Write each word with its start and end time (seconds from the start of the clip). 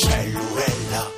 Cellulella, 0.00 1.17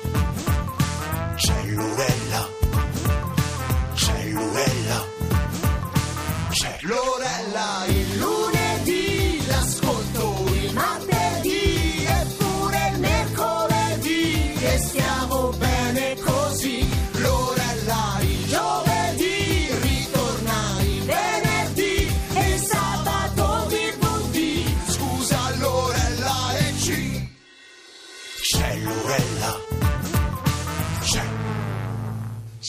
Cellulella. 29.01 29.70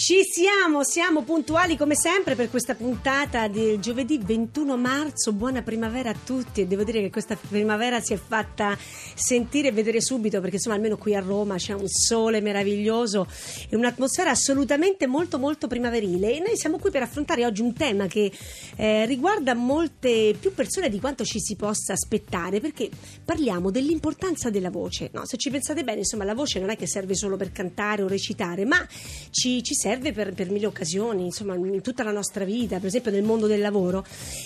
Ci 0.02 0.24
siamo, 0.24 0.82
siamo 0.82 1.22
puntuali 1.22 1.76
come 1.76 1.94
sempre 1.94 2.34
per 2.34 2.50
questa 2.50 2.74
puntata 2.74 3.46
del 3.46 3.78
giovedì 3.78 4.18
21 4.18 4.76
marzo. 4.76 5.32
Buona 5.32 5.62
primavera 5.62 6.10
a 6.10 6.16
tutti 6.24 6.60
e 6.60 6.66
devo 6.66 6.82
dire 6.82 7.00
che 7.02 7.08
questa 7.08 7.36
primavera 7.36 8.00
si 8.00 8.12
è 8.12 8.16
fatta 8.16 8.76
sentire 9.14 9.68
e 9.68 9.70
vedere 9.70 10.00
subito 10.00 10.40
perché 10.40 10.56
insomma 10.56 10.74
almeno 10.74 10.96
qui 10.96 11.14
a 11.14 11.20
Roma 11.20 11.54
c'è 11.54 11.74
un 11.74 11.86
sole 11.86 12.40
meraviglioso 12.40 13.28
e 13.70 13.76
un'atmosfera 13.76 14.30
assolutamente 14.30 15.06
molto 15.06 15.38
molto 15.38 15.68
primaverile 15.68 16.34
e 16.34 16.40
noi 16.40 16.56
siamo 16.56 16.78
qui 16.78 16.90
per 16.90 17.02
affrontare 17.02 17.46
oggi 17.46 17.62
un 17.62 17.72
tema 17.72 18.08
che 18.08 18.32
eh, 18.74 19.06
riguarda 19.06 19.54
molte 19.54 20.34
più 20.36 20.52
persone 20.52 20.88
di 20.88 20.98
quanto 20.98 21.22
ci 21.22 21.38
si 21.38 21.54
possa 21.54 21.92
aspettare 21.92 22.58
perché 22.58 22.90
parliamo 23.24 23.70
dell'importanza 23.70 24.50
della 24.50 24.70
voce. 24.70 25.10
No, 25.12 25.24
se 25.26 25.36
ci 25.36 25.48
pensate 25.48 25.84
bene, 25.84 25.98
insomma 25.98 26.24
la 26.24 26.34
voce 26.34 26.58
non 26.58 26.70
è 26.70 26.76
che 26.76 26.88
serve 26.88 27.14
solo 27.14 27.36
per 27.36 27.52
cantare 27.52 28.02
o 28.02 28.08
recitare, 28.08 28.64
ma 28.64 28.84
ci, 29.30 29.62
ci 29.62 29.74
serve 29.74 29.90
per, 29.98 30.32
per 30.32 30.50
mille 30.50 30.66
occasioni, 30.66 31.24
insomma, 31.24 31.54
in 31.54 31.82
tutta 31.82 32.02
la 32.02 32.12
nostra 32.12 32.44
vita, 32.44 32.78
per 32.78 32.86
esempio 32.86 33.10
nel 33.10 33.22
mondo 33.22 33.46
del 33.46 33.60
lavoro. 33.60 34.04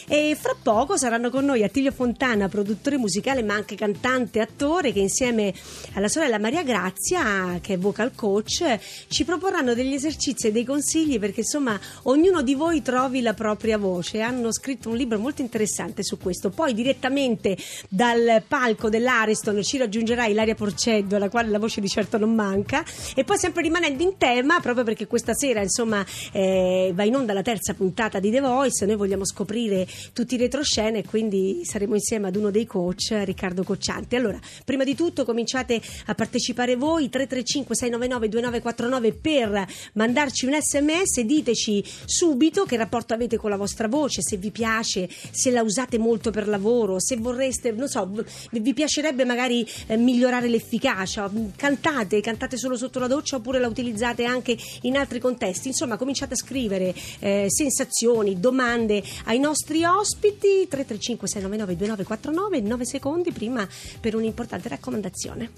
E 0.08 0.36
fra 0.40 0.56
poco 0.60 0.96
saranno 0.96 1.30
con 1.30 1.44
noi 1.44 1.62
Attilio 1.62 1.92
Fontana, 1.92 2.48
produttore 2.48 2.96
musicale 2.96 3.42
ma 3.42 3.54
anche 3.54 3.76
cantante 3.76 4.38
e 4.38 4.42
attore, 4.42 4.92
che 4.92 5.00
insieme 5.00 5.54
alla 5.94 6.08
sorella 6.08 6.38
Maria 6.38 6.62
Grazia, 6.62 7.58
che 7.60 7.74
è 7.74 7.78
vocal 7.78 8.12
coach, 8.14 8.78
ci 9.08 9.24
proporranno 9.24 9.74
degli 9.74 9.94
esercizi 9.94 10.48
e 10.48 10.52
dei 10.52 10.64
consigli 10.64 11.18
perché 11.18 11.40
insomma 11.40 11.78
ognuno 12.04 12.42
di 12.42 12.54
voi 12.54 12.82
trovi 12.82 13.20
la 13.20 13.34
propria 13.34 13.78
voce. 13.78 14.20
Hanno 14.20 14.52
scritto 14.52 14.88
un 14.88 14.96
libro 14.96 15.18
molto 15.18 15.42
interessante 15.42 16.02
su 16.02 16.18
questo. 16.18 16.50
Poi 16.50 16.74
direttamente 16.74 17.56
dal 17.88 18.42
palco 18.46 18.88
dell'Ariston 18.88 19.62
ci 19.62 19.78
raggiungerà 19.78 20.26
Ilaria 20.26 20.54
Porceddo, 20.54 21.16
alla 21.16 21.28
quale 21.28 21.48
la 21.48 21.58
voce 21.58 21.80
di 21.80 21.88
certo 21.88 22.18
non 22.18 22.34
manca. 22.34 22.84
E 23.14 23.24
poi 23.24 23.38
sempre 23.38 23.62
rimanendo 23.62 24.02
in 24.02 24.16
tema, 24.16 24.60
proprio 24.60 24.84
perché 24.84 25.06
questa 25.06 25.34
sera 25.36 25.60
insomma 25.60 26.04
eh, 26.32 26.90
va 26.94 27.04
in 27.04 27.14
onda 27.14 27.32
la 27.32 27.42
terza 27.42 27.74
puntata 27.74 28.18
di 28.18 28.30
The 28.30 28.40
Voice, 28.40 28.86
noi 28.86 28.96
vogliamo 28.96 29.24
scoprire 29.24 29.86
tutti 30.12 30.34
i 30.34 30.38
retroscene 30.38 30.98
e 30.98 31.04
quindi 31.04 31.60
saremo 31.64 31.94
insieme 31.94 32.28
ad 32.28 32.36
uno 32.36 32.50
dei 32.50 32.66
coach, 32.66 33.14
Riccardo 33.24 33.62
Coccianti. 33.62 34.16
Allora, 34.16 34.38
prima 34.64 34.84
di 34.84 34.94
tutto 34.94 35.24
cominciate 35.24 35.80
a 36.06 36.14
partecipare 36.14 36.76
voi 36.76 37.08
335 37.08 37.74
699 37.76 38.28
2949 38.28 39.12
per 39.12 39.66
mandarci 39.92 40.46
un 40.46 40.60
sms 40.60 41.20
diteci 41.20 41.84
subito 42.04 42.64
che 42.64 42.76
rapporto 42.76 43.14
avete 43.14 43.36
con 43.36 43.50
la 43.50 43.56
vostra 43.56 43.88
voce, 43.88 44.22
se 44.22 44.36
vi 44.36 44.50
piace, 44.50 45.08
se 45.30 45.50
la 45.50 45.62
usate 45.62 45.98
molto 45.98 46.30
per 46.30 46.48
lavoro, 46.48 46.98
se 46.98 47.16
vorreste, 47.16 47.72
non 47.72 47.88
so, 47.88 48.10
vi 48.50 48.74
piacerebbe 48.74 49.24
magari 49.24 49.66
eh, 49.86 49.96
migliorare 49.96 50.48
l'efficacia, 50.48 51.30
cantate, 51.56 52.20
cantate 52.20 52.56
solo 52.56 52.76
sotto 52.76 52.98
la 52.98 53.06
doccia 53.06 53.36
oppure 53.36 53.58
la 53.58 53.68
utilizzate 53.68 54.24
anche 54.24 54.56
in 54.82 54.96
altri 54.96 55.18
contesti, 55.18 55.25
insomma 55.68 55.96
cominciate 55.96 56.34
a 56.34 56.36
scrivere 56.36 56.94
eh, 57.18 57.46
sensazioni, 57.48 58.38
domande 58.38 59.02
ai 59.24 59.38
nostri 59.38 59.84
ospiti 59.84 60.66
335 60.68 61.28
699 61.28 61.76
2949 61.76 62.60
9 62.60 62.84
secondi 62.84 63.32
prima 63.32 63.66
per 64.00 64.14
un'importante 64.14 64.68
raccomandazione. 64.68 65.50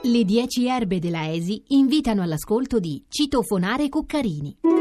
Le 0.00 0.24
10 0.24 0.66
erbe 0.68 1.00
della 1.00 1.30
Esi 1.30 1.62
invitano 1.68 2.22
all'ascolto 2.22 2.78
di 2.78 3.04
Citofonare 3.08 3.88
Cuccarini. 3.88 4.77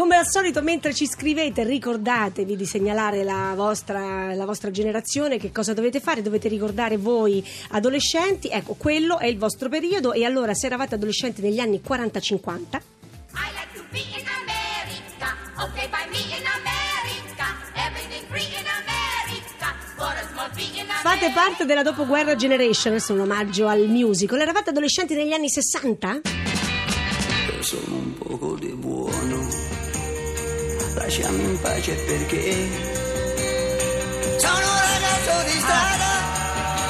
Come 0.00 0.16
al 0.16 0.26
solito, 0.26 0.62
mentre 0.62 0.94
ci 0.94 1.06
scrivete, 1.06 1.62
ricordatevi 1.62 2.56
di 2.56 2.64
segnalare 2.64 3.22
la 3.22 3.52
vostra, 3.54 4.32
la 4.32 4.46
vostra 4.46 4.70
generazione, 4.70 5.36
che 5.36 5.52
cosa 5.52 5.74
dovete 5.74 6.00
fare, 6.00 6.22
dovete 6.22 6.48
ricordare 6.48 6.96
voi 6.96 7.46
adolescenti, 7.72 8.48
ecco, 8.48 8.72
quello 8.78 9.18
è 9.18 9.26
il 9.26 9.36
vostro 9.36 9.68
periodo 9.68 10.14
e 10.14 10.24
allora 10.24 10.54
se 10.54 10.64
eravate 10.68 10.94
adolescenti 10.94 11.42
negli 11.42 11.58
anni 11.58 11.82
40-50, 11.86 11.90
I 11.92 12.00
like 12.00 12.80
to 13.74 13.82
be 13.90 13.98
in 13.98 14.24
America. 14.40 15.36
Okay, 15.68 15.86
by 15.90 16.08
me 16.08 16.34
in 16.34 16.46
America. 16.48 17.44
Everything 17.74 18.26
free 18.30 18.48
in 18.56 18.64
America. 18.80 19.74
What 19.98 20.16
a 20.16 20.26
small 20.32 20.50
bee 20.54 20.80
in 20.80 20.88
America. 20.88 21.02
fate 21.02 21.30
parte 21.34 21.66
della 21.66 21.82
dopoguerra 21.82 22.36
generation, 22.36 22.94
questo 22.94 23.12
è 23.12 23.16
un 23.16 23.20
omaggio 23.20 23.66
al 23.66 23.86
musical, 23.86 24.40
eravate 24.40 24.70
adolescenti 24.70 25.12
negli 25.12 25.32
anni 25.32 25.50
60? 25.50 26.20
Io 27.54 27.62
sono 27.62 27.96
un 27.96 28.14
poco 28.16 28.54
di 28.54 28.68
buono, 28.68 29.69
lasciami 31.10 31.42
in 31.42 31.60
pace 31.60 31.92
perché 32.06 32.68
sono 34.38 34.58
un 34.58 34.80
ragazzo 34.94 35.50
di 35.50 35.58
strada 35.58 36.10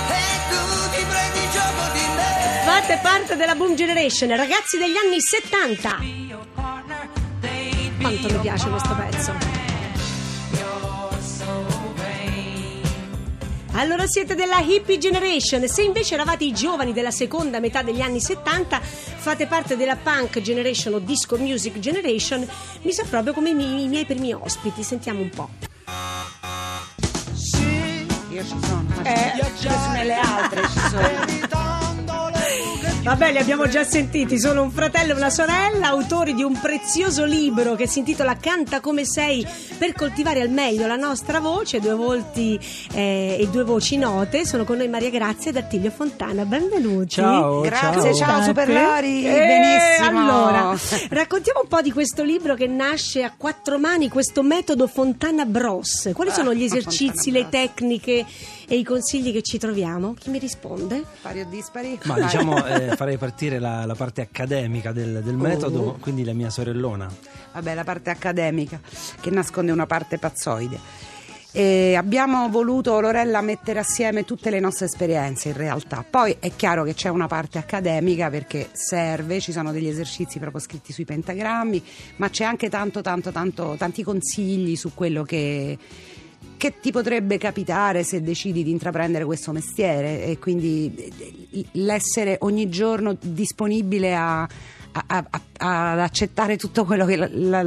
e 0.09 0.21
tu 0.51 0.61
ti 0.95 1.05
prendi 1.09 1.41
gioco 1.51 1.93
di 1.95 2.05
me. 2.17 2.63
Fate 2.67 2.99
parte 3.03 3.37
della 3.37 3.55
boom 3.55 3.75
generation, 3.75 4.37
ragazzi 4.37 4.77
degli 4.77 4.97
anni 4.97 5.23
70. 5.23 5.97
Quanto 7.99 8.29
mi 8.29 8.39
piace 8.41 8.69
questo 8.69 8.95
pezzo. 8.95 9.70
Allora 13.73 14.07
siete 14.07 14.35
della 14.35 14.59
hippie 14.59 14.99
generation, 14.99 15.67
se 15.69 15.83
invece 15.83 16.15
eravate 16.15 16.45
i 16.45 16.53
giovani 16.53 16.93
della 16.93 17.13
seconda 17.13 17.61
metà 17.61 17.83
degli 17.83 18.01
anni 18.01 18.21
70, 18.21 18.81
fate 18.81 19.47
parte 19.47 19.77
della 19.77 19.97
punk 19.97 20.41
generation 20.41 20.95
o 20.95 20.99
disco 20.99 21.39
music 21.39 21.79
generation, 21.79 22.47
mi 22.83 22.93
sa 22.93 23.05
proprio 23.09 23.33
come 23.33 23.51
i 23.51 23.55
miei, 23.55 23.85
i 23.85 23.89
miei 23.89 24.05
primi 24.05 24.33
ospiti, 24.33 24.83
sentiamo 24.83 25.21
un 25.23 25.31
po'. 25.31 25.49
Io 28.31 28.45
ci 28.45 28.57
sono, 28.61 28.85
Eh. 29.03 29.33
nelle 29.93 30.15
altre 30.15 30.63
ci 30.69 30.79
sono. 30.79 31.49
Vabbè, 33.03 33.33
li 33.33 33.39
abbiamo 33.39 33.67
già 33.67 33.83
sentiti, 33.83 34.39
sono 34.39 34.63
un 34.63 34.71
fratello 34.71 35.15
e 35.15 35.17
una 35.17 35.31
sorella, 35.31 35.89
autori 35.89 36.35
di 36.35 36.43
un 36.43 36.61
prezioso 36.61 37.25
libro 37.25 37.75
che 37.75 37.89
si 37.89 38.01
intitola 38.01 38.37
Canta 38.37 38.81
come 38.81 39.07
sei 39.07 39.45
per 39.79 39.95
coltivare 39.95 40.43
al 40.43 40.51
meglio 40.51 40.87
la 40.87 40.97
nostra 40.97 41.41
voce, 41.41 41.81
due 41.81 41.95
volti 41.95 42.61
eh, 42.93 43.39
e 43.41 43.49
due 43.49 43.65
voci 43.65 43.97
note. 43.97 44.45
Sono 44.45 44.65
con 44.65 44.77
noi 44.77 44.89
Maria 44.89 45.09
Grazia 45.09 45.51
ed 45.51 45.57
Attilio 45.57 45.91
Fontana, 45.91 46.45
benvenuti. 46.45 47.09
Ciao, 47.09 47.63
Grazie, 47.63 48.15
ciao, 48.15 48.43
State? 48.43 48.45
Super 48.45 48.69
Lori, 48.69 49.25
Eh, 49.25 49.47
benissimo. 49.47 50.21
Allora, 50.21 50.79
raccontiamo 51.09 51.61
un 51.63 51.69
po' 51.69 51.81
di 51.81 51.93
questo 51.93 52.23
libro 52.23 52.55
che 52.55 52.67
nasce 52.67 53.23
a 53.23 53.33
quattro 53.35 53.79
mani, 53.79 54.11
questo 54.11 54.43
metodo 54.43 54.87
Fontana 54.87 55.47
Bros. 55.47 56.11
Quali 56.13 56.31
sono 56.31 56.53
gli 56.53 56.65
esercizi, 56.65 57.31
le 57.31 57.49
tecniche 57.49 58.27
e 58.71 58.77
i 58.77 58.85
consigli 58.85 59.33
che 59.33 59.43
ci 59.43 59.59
troviamo? 59.59 60.15
Chi 60.15 60.31
mi 60.31 60.39
risponde? 60.39 61.03
Pari 61.23 61.41
o 61.41 61.47
dispari? 61.49 61.99
Ma 62.05 62.15
Vai. 62.15 62.23
diciamo 62.23 62.65
eh, 62.65 62.95
farei 62.95 63.17
partire 63.17 63.59
la, 63.59 63.85
la 63.85 63.97
parte 63.97 64.21
accademica 64.21 64.93
del, 64.93 65.23
del 65.25 65.35
metodo, 65.35 65.99
quindi 66.01 66.23
la 66.23 66.35
mia 66.35 66.51
sorellona. 66.51 67.13
Vabbè, 67.53 67.75
la 67.75 67.83
parte 67.83 68.11
accademica 68.11 68.81
che 69.21 69.31
nasconde 69.31 69.73
una 69.73 69.87
parte 69.87 70.19
pazzoide. 70.19 70.79
E 71.51 71.97
abbiamo 71.97 72.49
voluto, 72.49 73.01
Lorella, 73.01 73.41
mettere 73.41 73.81
assieme 73.81 74.25
tutte 74.25 74.51
le 74.51 74.61
nostre 74.61 74.87
esperienze 74.87 75.49
in 75.49 75.57
realtà. 75.57 76.05
Poi 76.09 76.37
è 76.39 76.55
chiaro 76.55 76.85
che 76.85 76.95
c'è 76.95 77.09
una 77.09 77.27
parte 77.27 77.59
accademica 77.59 78.31
perché 78.31 78.69
serve, 78.71 79.41
ci 79.41 79.51
sono 79.51 79.73
degli 79.73 79.89
esercizi 79.89 80.39
proprio 80.39 80.61
scritti 80.61 80.93
sui 80.93 81.05
pentagrammi, 81.05 81.83
ma 82.19 82.31
c'è 82.31 82.45
anche 82.45 82.69
tanto, 82.69 83.01
tanto, 83.01 83.33
tanto, 83.33 83.75
tanti 83.77 84.05
consigli 84.05 84.77
su 84.77 84.95
quello 84.95 85.25
che, 85.25 85.77
che 86.61 86.79
ti 86.79 86.93
potrebbe 86.93 87.39
capitare 87.39 88.05
se 88.05 88.21
decidi 88.21 88.63
di 88.63 88.71
intraprendere 88.71 89.25
questo 89.25 89.51
mestiere? 89.51 90.27
E 90.27 90.39
quindi 90.39 90.95
eh, 90.95 91.65
l'essere 91.73 92.37
ogni 92.41 92.69
giorno 92.69 93.17
disponibile 93.19 94.15
a, 94.15 94.47
a- 94.93 95.05
a- 95.07 95.25
a- 95.31 95.93
ad 95.93 95.99
accettare 96.01 96.57
tutto 96.57 96.85
quello 96.85 97.05
che 97.05 97.17
la- 97.17 97.29
la- 97.31 97.63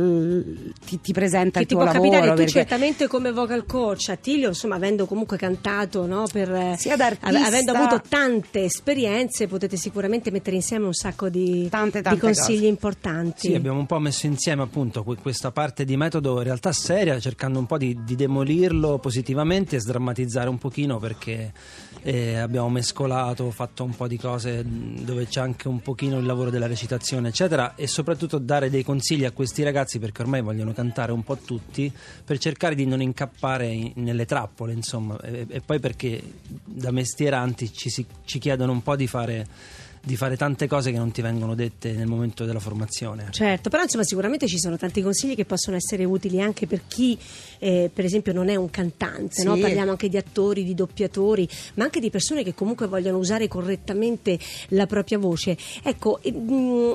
ti, 0.85 0.99
ti 0.99 1.13
presenta 1.13 1.59
che 1.59 1.61
il 1.61 1.67
ti 1.67 1.73
tuo 1.75 1.83
può 1.83 1.91
lavoro. 1.93 2.09
capitare 2.09 2.29
tu 2.31 2.35
perché- 2.37 2.51
certamente 2.51 3.07
come 3.07 3.31
vocal 3.31 3.65
coach 3.65 4.09
Attilio 4.09 4.49
insomma 4.49 4.75
avendo 4.75 5.05
comunque 5.05 5.37
cantato 5.37 6.05
no, 6.05 6.25
per, 6.31 6.51
eh, 6.51 6.75
Sia 6.77 6.95
da 6.97 7.05
ave- 7.07 7.17
artista- 7.21 7.47
avendo 7.47 7.71
avuto 7.73 8.01
tante 8.09 8.63
esperienze 8.63 9.47
potete 9.47 9.77
sicuramente 9.77 10.31
mettere 10.31 10.55
insieme 10.55 10.85
un 10.85 10.93
sacco 10.93 11.29
di, 11.29 11.67
Tante, 11.69 11.99
di 11.99 12.03
tante 12.03 12.19
consigli 12.19 12.55
cose. 12.57 12.67
importanti 12.67 13.47
Sì, 13.49 13.53
abbiamo 13.55 13.79
un 13.79 13.85
po' 13.85 13.99
messo 13.99 14.25
insieme 14.25 14.63
appunto 14.63 15.03
que- 15.03 15.15
questa 15.17 15.51
parte 15.51 15.85
di 15.85 15.95
metodo 15.95 16.37
in 16.37 16.43
realtà 16.43 16.71
seria, 16.73 17.19
cercando 17.19 17.59
un 17.59 17.65
po' 17.65 17.77
di, 17.77 17.97
di 18.03 18.15
demolirlo 18.15 18.97
positivamente 18.99 19.75
e 19.75 19.79
sdrammatizzare 19.79 20.49
un 20.49 20.57
pochino 20.57 20.97
perché 20.99 21.51
eh, 22.03 22.35
abbiamo 22.37 22.69
mescolato, 22.69 23.49
fatto 23.51 23.83
un 23.83 23.95
po' 23.95 24.07
di 24.07 24.17
cose 24.17 24.63
dove 24.65 25.25
c'è 25.25 25.39
anche 25.39 25.67
un 25.67 25.81
pochino 25.81 26.17
il 26.19 26.25
lavoro 26.25 26.49
della 26.49 26.67
recitazione, 26.67 27.29
eccetera, 27.29 27.75
e 27.75 27.87
soprattutto 27.87 28.37
dare 28.37 28.69
dei 28.69 28.83
consigli 28.83 29.25
a 29.25 29.31
questi 29.31 29.63
ragazzi 29.63 29.99
perché 29.99 30.21
ormai 30.21 30.41
vogliono 30.41 30.73
cantare 30.73 31.11
un 31.11 31.23
po' 31.23 31.37
tutti 31.37 31.91
per 32.23 32.37
cercare 32.37 32.75
di 32.75 32.85
non 32.85 33.01
incappare 33.01 33.67
in- 33.67 33.93
nelle 33.95 34.25
trappole, 34.25 34.73
insomma, 34.73 35.17
e, 35.21 35.45
e 35.49 35.61
poi 35.61 35.79
perché 35.79 36.21
da 36.65 36.91
mestieranti 36.91 37.71
ci, 37.71 37.89
si- 37.89 38.05
ci 38.25 38.37
chiedono 38.39 38.71
un 38.73 38.83
po' 38.83 38.95
di 38.95 39.07
fare 39.07 39.47
di 40.05 40.17
fare 40.17 40.35
tante 40.35 40.67
cose 40.67 40.91
che 40.91 40.97
non 40.97 41.11
ti 41.11 41.21
vengono 41.21 41.55
dette 41.55 41.93
nel 41.93 42.07
momento 42.07 42.43
della 42.43 42.59
formazione. 42.59 43.27
Certo, 43.31 43.69
però 43.69 43.83
insomma 43.83 44.03
sicuramente 44.03 44.47
ci 44.47 44.59
sono 44.59 44.75
tanti 44.75 45.01
consigli 45.01 45.33
che 45.33 45.45
possono 45.45 45.77
essere 45.77 46.03
utili 46.03 46.41
anche 46.41 46.67
per 46.67 46.81
chi 46.87 47.17
eh, 47.59 47.89
per 47.93 48.03
esempio 48.03 48.33
non 48.33 48.49
è 48.49 48.55
un 48.55 48.69
cantante, 48.69 49.35
Sì. 49.41 49.45
no? 49.45 49.57
parliamo 49.57 49.91
anche 49.91 50.09
di 50.09 50.17
attori, 50.17 50.65
di 50.65 50.75
doppiatori, 50.75 51.47
ma 51.75 51.85
anche 51.85 52.01
di 52.01 52.09
persone 52.09 52.43
che 52.43 52.53
comunque 52.53 52.87
vogliono 52.87 53.17
usare 53.17 53.47
correttamente 53.47 54.37
la 54.69 54.85
propria 54.87 55.17
voce. 55.17 55.57
Ecco, 55.81 56.19
eh, 56.21 56.33
mh, 56.33 56.93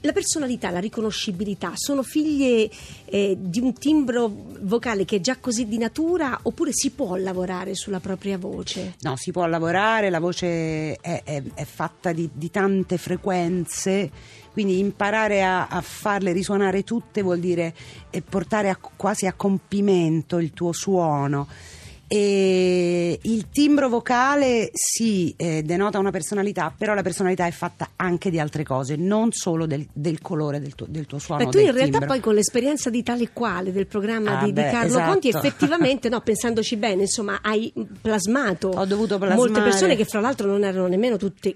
la 0.00 0.12
personalità, 0.12 0.70
la 0.70 0.80
riconoscibilità 0.80 1.72
sono 1.76 2.02
figlie 2.02 2.68
eh, 3.04 3.36
di 3.38 3.60
un 3.60 3.72
timbro 3.72 4.30
vocale 4.62 5.04
che 5.04 5.16
è 5.16 5.20
già 5.20 5.36
così 5.38 5.68
di 5.68 5.78
natura 5.78 6.38
oppure 6.42 6.72
si 6.72 6.90
può 6.90 7.14
lavorare 7.14 7.76
sulla 7.76 8.00
propria 8.00 8.36
voce? 8.36 8.96
No, 9.02 9.14
si 9.16 9.30
può 9.30 9.46
lavorare, 9.46 10.10
la 10.10 10.18
voce 10.20 10.96
è, 10.96 11.22
è- 11.22 11.42
è 11.54 11.64
fatta 11.64 12.12
di, 12.12 12.28
di 12.32 12.47
tante 12.50 12.96
frequenze, 12.98 14.10
quindi 14.52 14.78
imparare 14.78 15.42
a, 15.42 15.66
a 15.68 15.80
farle 15.80 16.32
risuonare 16.32 16.82
tutte 16.84 17.22
vuol 17.22 17.38
dire 17.38 17.74
eh, 18.10 18.22
portare 18.22 18.68
a- 18.68 18.78
quasi 18.96 19.26
a 19.26 19.32
compimento 19.34 20.38
il 20.38 20.52
tuo 20.52 20.72
suono. 20.72 21.46
E 22.10 23.18
il 23.20 23.50
timbro 23.50 23.90
vocale 23.90 24.70
sì, 24.72 25.34
eh, 25.36 25.62
denota 25.62 25.98
una 25.98 26.10
personalità, 26.10 26.72
però 26.74 26.94
la 26.94 27.02
personalità 27.02 27.46
è 27.46 27.50
fatta 27.50 27.90
anche 27.96 28.30
di 28.30 28.40
altre 28.40 28.64
cose, 28.64 28.96
non 28.96 29.30
solo 29.32 29.66
del, 29.66 29.86
del 29.92 30.22
colore 30.22 30.58
del 30.58 30.74
tuo, 30.74 30.86
del 30.88 31.04
tuo 31.04 31.18
suono. 31.18 31.44
Ma 31.44 31.50
tu 31.50 31.58
in 31.58 31.64
realtà 31.70 31.98
timbro. 31.98 32.06
poi 32.06 32.20
con 32.20 32.34
l'esperienza 32.34 32.88
di 32.88 33.02
tale 33.02 33.24
e 33.24 33.30
quale 33.34 33.72
del 33.72 33.86
programma 33.86 34.38
Ah, 34.38 34.44
di, 34.44 34.46
di 34.46 34.52
beh, 34.52 34.70
Carlo 34.70 34.86
esatto. 34.86 35.10
Conti 35.10 35.28
effettivamente, 35.28 36.08
no, 36.08 36.18
pensandoci 36.24 36.76
bene, 36.78 37.02
insomma, 37.02 37.40
hai 37.42 37.70
plasmato 38.00 38.70
molte 38.72 39.60
persone 39.60 39.94
che 39.94 40.06
fra 40.06 40.20
l'altro 40.20 40.46
non 40.46 40.64
erano 40.64 40.86
nemmeno 40.86 41.18
tutte 41.18 41.54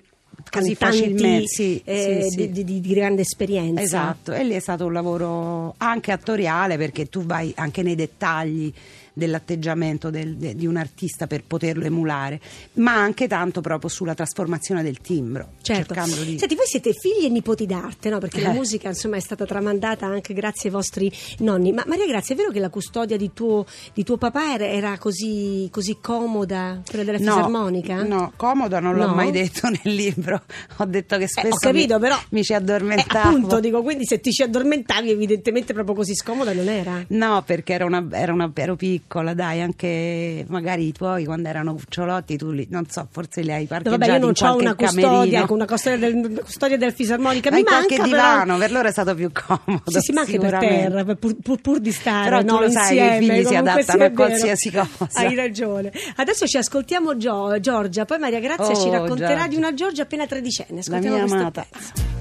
cantanti 0.50 0.74
facilmente, 0.74 1.46
sì, 1.46 1.80
eh, 1.84 2.26
sì, 2.28 2.30
sì. 2.30 2.50
Di, 2.50 2.64
di- 2.64 2.80
di 2.80 2.94
grande 2.94 3.22
esperienza. 3.22 3.80
Esatto, 3.82 4.32
e 4.32 4.44
lì 4.44 4.54
è 4.54 4.60
stato 4.60 4.86
un 4.86 4.92
lavoro 4.92 5.74
anche 5.78 6.12
attoriale 6.12 6.76
perché 6.76 7.08
tu 7.08 7.24
vai 7.24 7.52
anche 7.56 7.82
nei 7.82 7.94
dettagli 7.94 8.72
dell'atteggiamento 9.12 10.10
del- 10.10 10.36
de- 10.36 10.54
di 10.54 10.66
un 10.66 10.76
artista 10.76 11.26
per 11.26 11.44
poterlo 11.44 11.84
emulare, 11.84 12.40
ma 12.74 12.94
anche 12.94 13.26
tanto 13.28 13.60
proprio 13.60 13.88
sulla 13.90 14.14
trasformazione 14.14 14.82
del 14.82 14.98
timbro, 15.00 15.52
Certo. 15.62 15.94
di... 16.24 16.38
Senti, 16.38 16.54
voi 16.54 16.66
siete 16.66 16.92
figli 16.92 17.26
e 17.26 17.28
nipoti 17.28 17.66
d'arte, 17.66 18.08
no? 18.10 18.18
Perché 18.18 18.40
la 18.40 18.50
Eh. 18.50 18.54
musica 18.54 18.88
insomma 18.88 19.16
è 19.16 19.20
stata 19.20 19.44
tramandata 19.44 20.06
anche 20.06 20.34
grazie 20.34 20.68
ai 20.68 20.74
vostri 20.74 21.10
nonni. 21.38 21.72
Ma 21.72 21.84
Maria 21.86 22.06
Grazia, 22.06 22.34
è 22.34 22.38
vero 22.38 22.50
che 22.50 22.58
la 22.60 22.70
custodia 22.70 23.16
di 23.16 23.30
tuo, 23.32 23.64
di 23.94 24.04
tuo 24.04 24.16
papà 24.16 24.54
era, 24.54 24.66
era 24.66 24.98
così, 24.98 25.68
così 25.70 25.98
comoda, 26.00 26.80
quella 26.88 27.04
della 27.04 27.18
No, 27.18 27.34
fisarmonica? 27.34 28.02
No, 28.02 28.32
comodo 28.36 28.78
non 28.80 28.94
l'ho 28.94 29.06
No? 29.08 29.14
mai 29.14 29.30
detto 29.30 29.68
nel 29.68 29.94
libro. 29.94 30.42
Ho 30.78 30.84
detto 30.86 31.16
che 31.18 31.24
Eh, 31.24 31.28
spesso 31.28 31.48
ho 31.54 31.58
capito, 31.58 31.94
mi, 31.94 32.00
però. 32.00 32.16
mi 32.30 32.42
ci 32.44 32.52
Eh, 32.52 32.56
addormentavo. 32.56 33.28
appunto, 33.28 33.60
dico, 33.60 33.82
quindi 33.82 34.04
se 34.06 34.20
ti 34.20 34.32
ci 34.32 34.42
addormentavi, 34.42 35.10
evidentemente 35.10 35.72
proprio 35.72 35.94
così 35.94 36.14
scomoda 36.14 36.52
non 36.52 36.68
era. 36.68 37.04
No, 37.08 37.42
perché 37.44 37.74
era 37.74 37.84
una, 37.84 38.06
era 38.10 38.32
una- 38.32 38.50
ero 38.54 38.74
piccola, 38.76 39.00
dai, 39.34 39.60
anche 39.60 40.44
magari 40.48 40.86
i 40.86 40.92
tuoi 40.92 41.24
quando 41.24 41.48
erano 41.48 41.74
cucciolotti, 41.74 42.36
tu 42.36 42.50
li, 42.50 42.66
non 42.70 42.86
so, 42.88 43.06
forse 43.10 43.42
li 43.42 43.52
hai 43.52 43.62
No, 43.62 43.68
parcheggiati 43.68 43.98
vabbè, 44.00 44.12
io 44.12 44.18
non 44.18 44.32
ho 44.40 44.56
una 44.56 44.74
custodia, 44.74 45.08
camerino. 45.08 45.42
ecco, 45.42 45.54
una 45.54 45.66
custodia, 45.66 45.98
del, 46.10 46.40
custodia 46.42 46.76
della 46.78 46.90
fisarmonica. 46.92 47.50
Ma 47.50 47.56
Mi 47.56 47.60
in 47.62 47.66
qualche 47.68 47.98
manca, 47.98 48.10
però- 48.16 48.28
divano, 48.32 48.58
per 48.58 48.72
loro 48.72 48.88
è 48.88 48.90
stato 48.92 49.14
più 49.14 49.30
comodo. 49.32 49.82
Sì, 49.90 50.00
sì, 50.00 50.12
ma 50.12 50.20
anche 50.22 50.38
per 50.38 50.58
terra, 50.58 51.04
pur, 51.16 51.36
pur- 51.36 51.60
pur 51.60 51.78
di 51.80 51.92
stare 51.92 52.28
Però 52.30 52.40
tu 52.40 52.46
no, 52.54 52.60
lo 52.60 52.70
sai 52.70 52.96
i 52.96 53.26
figli 53.28 53.44
si 53.44 53.54
adattano 53.54 54.04
a 54.04 54.10
qualsiasi 54.10 54.70
cosa. 54.70 54.88
Hai 55.12 55.34
ragione. 55.34 55.92
Adesso 56.16 56.46
ci 56.46 56.56
ascoltiamo 56.56 57.16
Gio- 57.16 57.60
Giorgia, 57.60 58.04
poi 58.04 58.18
Maria 58.18 58.40
Grazia 58.40 58.74
Oh, 58.74 58.80
ci 58.80 58.88
racconterà 58.90 59.28
Giorgia. 59.34 59.46
di 59.48 59.56
una 59.56 59.74
Giorgia 59.74 60.02
appena 60.02 60.26
tredicenne. 60.26 60.74
La 60.74 60.80
Ascoltiamo 60.80 61.14
mia 61.16 61.24
questo 61.24 61.38
amata. 61.40 61.66
pezzo. 61.70 62.11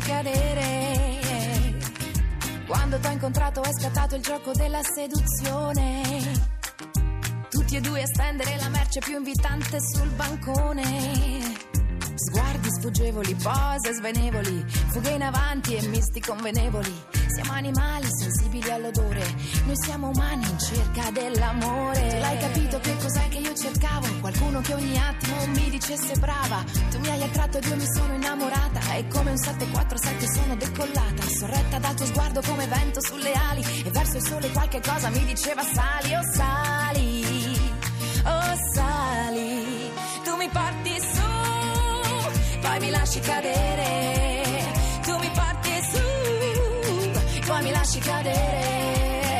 Lasci 0.00 0.08
cadere. 0.08 1.78
Quando 2.66 2.98
t'ho 2.98 3.10
incontrato 3.10 3.62
è 3.62 3.70
scattato 3.72 4.16
il 4.16 4.22
gioco 4.22 4.52
della 4.52 4.82
seduzione. 4.82 6.48
Tutti 7.48 7.76
e 7.76 7.80
due 7.80 8.02
a 8.02 8.06
stendere 8.06 8.56
la 8.56 8.68
merce 8.68 9.00
più 9.00 9.16
invitante 9.16 9.78
sul 9.80 10.08
bancone. 10.10 11.40
Sguardi 12.14 12.68
sfuggevoli, 12.70 13.34
pose 13.34 13.92
svenevoli, 13.94 14.64
fughe 14.88 15.10
in 15.10 15.22
avanti 15.22 15.74
e 15.74 15.86
misti 15.88 16.20
convenevoli. 16.20 17.19
Siamo 17.32 17.52
animali 17.52 18.08
sensibili 18.10 18.70
all'odore, 18.70 19.24
noi 19.64 19.76
siamo 19.84 20.08
umani 20.08 20.48
in 20.48 20.58
cerca 20.58 21.10
dell'amore. 21.10 22.08
Tu 22.08 22.18
l'hai 22.18 22.38
capito 22.38 22.80
che 22.80 22.96
cos'è 22.96 23.28
che 23.28 23.38
io 23.38 23.54
cercavo? 23.54 24.06
Qualcuno 24.20 24.60
che 24.60 24.74
ogni 24.74 24.98
attimo 24.98 25.46
mi 25.46 25.70
dicesse 25.70 26.16
brava. 26.18 26.64
Tu 26.90 26.98
mi 26.98 27.08
hai 27.08 27.22
attratto 27.22 27.58
ed 27.58 27.64
io 27.64 27.76
mi 27.76 27.86
sono 27.86 28.14
innamorata. 28.14 28.80
E 28.96 29.06
come 29.08 29.30
un 29.30 29.36
747 29.38 30.26
sono 30.26 30.56
decollata, 30.56 31.22
sorretta 31.28 31.78
dal 31.78 31.94
tuo 31.94 32.06
sguardo 32.06 32.40
come 32.44 32.66
vento 32.66 33.00
sulle 33.00 33.32
ali. 33.32 33.62
E 33.84 33.90
verso 33.90 34.16
il 34.16 34.24
sole 34.24 34.50
qualche 34.50 34.80
cosa 34.80 35.08
mi 35.10 35.24
diceva 35.24 35.62
sali, 35.62 36.14
oh 36.14 36.32
sali, 36.34 37.72
oh 38.24 38.56
sali. 38.74 39.90
Tu 40.24 40.36
mi 40.36 40.48
porti 40.48 40.98
su, 40.98 42.60
poi 42.60 42.80
mi 42.80 42.90
lasci 42.90 43.20
cadere. 43.20 44.09
Mi 47.62 47.70
lasci 47.70 47.98
cadere. 47.98 49.38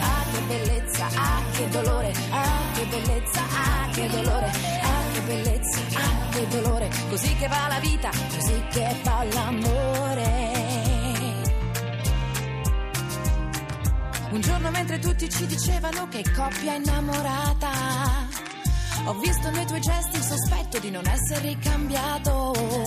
Ah 0.00 0.24
che 0.32 0.40
bellezza, 0.46 1.06
ah 1.06 1.42
che 1.52 1.68
dolore, 1.68 2.12
ah 2.30 2.72
che 2.74 2.84
bellezza, 2.86 3.40
ah 3.40 3.88
che 3.92 4.08
dolore, 4.08 4.50
ah 4.82 5.12
che 5.12 5.20
bellezza, 5.20 5.80
ah 5.94 6.28
che 6.30 6.46
dolore. 6.48 6.90
Così 7.08 7.36
che 7.36 7.48
va 7.48 7.66
la 7.68 7.78
vita, 7.80 8.10
così 8.10 8.64
che 8.70 8.96
va 9.02 9.24
l'amore. 9.32 10.48
Un 14.30 14.40
giorno 14.40 14.70
mentre 14.70 14.98
tutti 15.00 15.28
ci 15.28 15.44
dicevano 15.46 16.06
che 16.08 16.22
coppia 16.34 16.74
innamorata, 16.74 17.70
ho 19.06 19.14
visto 19.14 19.50
nei 19.50 19.66
tuoi 19.66 19.80
gesti 19.80 20.16
il 20.16 20.22
sospetto 20.22 20.78
di 20.78 20.90
non 20.90 21.04
essere 21.06 21.48
ricambiato. 21.48 22.79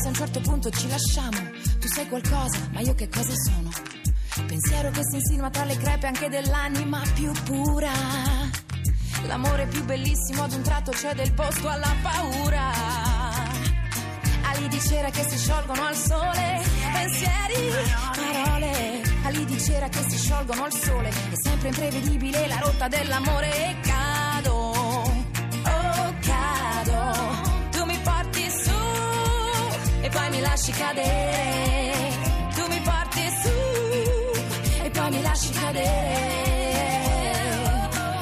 Se 0.00 0.06
a 0.06 0.08
un 0.08 0.14
certo 0.14 0.40
punto 0.40 0.70
ci 0.70 0.88
lasciamo, 0.88 1.50
tu 1.78 1.86
sei 1.86 2.08
qualcosa, 2.08 2.56
ma 2.72 2.80
io 2.80 2.94
che 2.94 3.06
cosa 3.10 3.34
sono? 3.34 3.68
Pensiero 4.46 4.90
che 4.90 5.02
si 5.04 5.16
insinua 5.16 5.50
tra 5.50 5.64
le 5.64 5.76
crepe 5.76 6.06
anche 6.06 6.30
dell'anima 6.30 7.02
più 7.14 7.30
pura. 7.44 7.92
L'amore 9.26 9.66
più 9.66 9.84
bellissimo 9.84 10.44
ad 10.44 10.52
un 10.52 10.62
tratto 10.62 10.92
cede 10.92 11.24
il 11.24 11.34
posto 11.34 11.68
alla 11.68 11.94
paura. 12.00 12.70
Ali 14.42 14.68
di 14.68 14.80
cera 14.80 15.10
che 15.10 15.22
si 15.28 15.36
sciolgono 15.36 15.84
al 15.84 15.94
sole, 15.94 16.62
pensieri, 16.92 17.70
parole. 18.16 19.02
Ali 19.24 19.44
di 19.44 19.60
cera 19.60 19.88
che 19.88 20.02
si 20.08 20.16
sciolgono 20.16 20.64
al 20.64 20.72
sole, 20.72 21.08
è 21.10 21.34
sempre 21.42 21.68
imprevedibile 21.68 22.46
la 22.48 22.58
rotta 22.58 22.88
dell'amore 22.88 23.68
e 23.68 23.76
cado, 23.82 24.72
poi 30.10 30.30
mi 30.30 30.40
lasci 30.40 30.72
cadere. 30.72 32.12
Tu 32.54 32.66
mi 32.68 32.80
porti 32.80 33.22
su 33.42 34.82
e 34.84 34.90
poi 34.90 35.10
mi 35.10 35.22
lasci 35.22 35.50
cadere. 35.50 36.38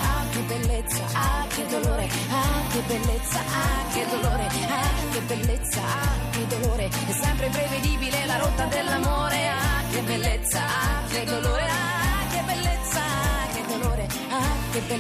Ah 0.01 0.25
che 0.31 0.41
bellezza, 0.41 1.05
ah 1.13 1.47
che 1.49 1.67
dolore, 1.67 2.09
ah 2.31 2.61
che 2.73 2.81
bellezza, 2.87 3.41
ah 3.41 3.93
che 3.93 4.07
dolore, 4.11 4.47
ah 4.69 5.11
che 5.13 5.21
bellezza, 5.21 5.81
ah 5.81 6.31
che 6.31 6.47
dolore. 6.47 6.89
È 6.89 7.13
sempre 7.13 7.47
imprevedibile 7.47 8.27
la 8.27 8.37
rotta 8.37 8.65
dell'amore, 8.67 9.49
ah 9.49 9.83
che 9.91 10.01
bellezza, 10.03 10.61
ah, 10.61 11.03
che 11.09 11.25
dolore, 11.25 11.67
ah, 11.67 11.98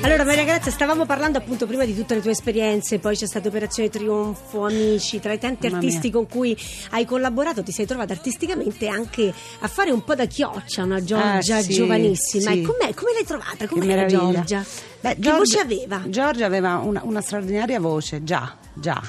Allora 0.00 0.25
Maria 0.25 0.44
Grazia, 0.44 0.73
stavamo 0.73 1.06
parlando 1.06 1.38
appunto 1.38 1.66
prima 1.66 1.85
di 1.85 1.94
tutte 1.94 2.14
le 2.14 2.20
tue 2.20 2.32
esperienze, 2.32 2.99
poi 2.99 3.14
c'è 3.16 3.26
stata 3.26 3.47
Operazione 3.49 3.88
Trionfo, 3.88 4.64
Amici, 4.66 5.20
tra 5.20 5.32
i 5.32 5.38
tanti 5.38 5.66
Mamma 5.68 5.78
artisti 5.78 6.08
mia. 6.08 6.16
con 6.16 6.26
cui 6.26 6.56
hai 6.90 7.04
collaborato, 7.04 7.62
ti 7.62 7.70
sei 7.70 7.87
trovata 7.87 8.12
artisticamente 8.12 8.88
anche 8.88 9.32
a 9.61 9.68
fare 9.68 9.90
un 9.92 10.02
po' 10.02 10.14
da 10.16 10.25
chioccia, 10.26 10.82
una 10.82 11.02
Giorgia 11.02 11.56
Ah, 11.58 11.62
sì, 11.62 11.75
giovanissima. 11.75 12.50
sì. 12.50 12.61
E 12.62 12.64
come 12.64 13.12
l'hai 13.14 13.25
trovata? 13.25 13.68
Com'era 13.68 13.87
meraviglia. 14.06 14.18
Giorgia? 14.32 14.64
Beh, 15.00 15.14
che 15.14 15.20
Giorgia- 15.20 15.37
voce 15.38 15.58
aveva? 15.61 16.02
Giorgia 16.08 16.47
aveva 16.47 16.76
una, 16.78 17.00
una 17.04 17.20
straordinaria 17.20 17.78
voce, 17.78 18.25
già, 18.25 18.56
già. 18.75 19.00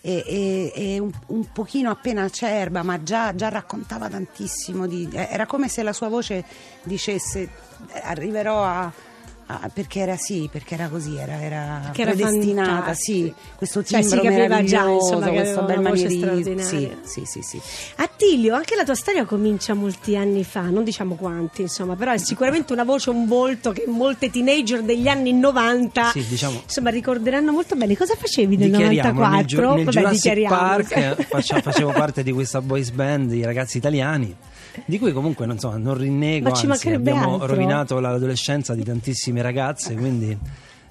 E, 0.00 0.22
e- 0.26 0.72
e 0.74 0.98
un, 0.98 1.10
un 1.26 1.52
pochino 1.52 1.90
appena 1.90 2.22
acerba, 2.24 2.82
ma 2.82 3.02
già, 3.02 3.34
già 3.34 3.48
raccontava 3.48 4.08
tantissimo. 4.08 4.86
di- 4.86 5.08
eh, 5.12 5.28
era 5.30 5.46
come 5.46 5.68
se 5.68 5.82
la 5.82 5.92
sua 5.92 6.08
voce 6.08 6.44
dicesse: 6.82 7.40
eh, 7.40 8.00
Arriverò 8.02 8.64
a. 8.64 8.92
a- 9.50 9.70
perché 9.72 10.00
era 10.00 10.16
sì, 10.16 10.48
perché 10.52 10.74
era 10.74 10.88
così, 10.88 11.16
era, 11.16 11.40
era 11.42 11.90
era 11.94 12.12
predestinata, 12.12 12.92
sì, 12.94 13.32
questo 13.56 13.82
Cioè, 13.82 14.02
si 14.02 14.10
timbro 14.10 14.30
capiva 14.30 14.62
già, 14.64 14.88
insomma, 14.88 15.30
che 15.30 15.36
questo 15.36 15.62
bel 15.62 15.80
manierismo. 15.80 16.62
Sì, 16.62 16.90
sì, 17.02 17.22
sì, 17.24 17.40
sì. 17.42 17.60
Attilio, 17.96 18.54
anche 18.54 18.74
la 18.76 18.84
tua 18.84 18.94
storia 18.94 19.24
comincia 19.24 19.72
molti 19.74 20.16
anni 20.16 20.44
fa, 20.44 20.62
non 20.62 20.84
diciamo 20.84 21.14
quanti, 21.14 21.62
insomma, 21.62 21.96
però 21.96 22.12
è 22.12 22.18
sicuramente 22.18 22.72
una 22.72 22.84
voce, 22.84 23.10
un 23.10 23.26
volto 23.26 23.72
che 23.72 23.84
molte 23.86 24.30
teenager 24.30 24.82
degli 24.82 25.08
anni 25.08 25.32
90 25.32 26.10
Sì, 26.10 26.24
diciamo- 26.28 26.60
insomma 26.64 26.90
ricorderanno 26.90 27.50
molto 27.52 27.74
bene. 27.74 27.96
Cosa 27.96 28.14
facevi 28.16 28.56
nel 28.56 28.70
Dichiariamo, 28.70 29.20
94? 29.20 29.60
nel, 29.74 29.74
nel 29.76 29.84
Vabbè, 29.84 29.98
Jurassic. 29.98 30.42
Park 30.48 30.96
eh, 30.96 31.60
facevo 31.62 31.92
parte 31.92 32.22
di 32.22 32.32
questa 32.32 32.60
boys 32.60 32.90
band 32.90 33.30
di 33.30 33.42
ragazzi 33.44 33.78
italiani 33.78 34.36
di 34.84 34.98
cui 34.98 35.12
comunque 35.12 35.46
non, 35.46 35.58
so, 35.58 35.76
non 35.76 35.96
rinnego 35.96 36.50
Ma 36.50 36.56
anzi 36.58 36.90
abbiamo 36.90 37.34
altro. 37.34 37.46
rovinato 37.46 38.00
l'adolescenza 38.00 38.74
di 38.74 38.84
tantissime 38.84 39.42
ragazze 39.42 39.94
quindi 39.94 40.36